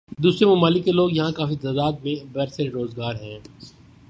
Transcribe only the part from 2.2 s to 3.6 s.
برسر روزگار ہیں